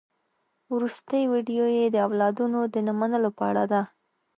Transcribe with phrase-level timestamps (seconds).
[0.73, 3.81] وروستۍ ويډيو يې د اولادونو د نه منلو په اړه ده.